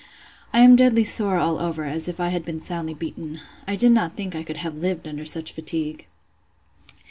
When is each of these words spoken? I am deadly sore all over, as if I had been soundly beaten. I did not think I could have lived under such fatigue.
I 0.51 0.61
am 0.61 0.75
deadly 0.75 1.03
sore 1.03 1.37
all 1.37 1.59
over, 1.59 1.83
as 1.85 2.07
if 2.07 2.19
I 2.19 2.29
had 2.29 2.43
been 2.43 2.59
soundly 2.59 2.95
beaten. 2.95 3.39
I 3.67 3.75
did 3.75 3.91
not 3.91 4.15
think 4.15 4.33
I 4.33 4.41
could 4.43 4.57
have 4.57 4.73
lived 4.75 5.07
under 5.07 5.25
such 5.25 5.51
fatigue. 5.53 6.07